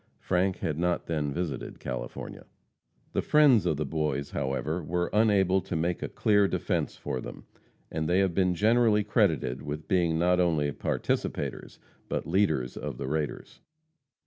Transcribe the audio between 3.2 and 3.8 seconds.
friends of